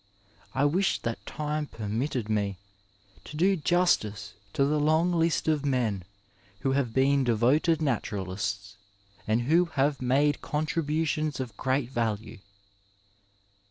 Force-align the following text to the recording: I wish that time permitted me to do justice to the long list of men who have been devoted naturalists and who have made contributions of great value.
I 0.55 0.65
wish 0.65 0.97
that 1.03 1.23
time 1.27 1.67
permitted 1.67 2.27
me 2.27 2.57
to 3.23 3.37
do 3.37 3.55
justice 3.55 4.33
to 4.53 4.65
the 4.65 4.79
long 4.79 5.11
list 5.13 5.47
of 5.47 5.63
men 5.63 6.05
who 6.61 6.71
have 6.71 6.91
been 6.91 7.23
devoted 7.23 7.83
naturalists 7.83 8.77
and 9.27 9.41
who 9.43 9.65
have 9.65 10.01
made 10.01 10.41
contributions 10.41 11.39
of 11.39 11.55
great 11.55 11.91
value. 11.91 12.39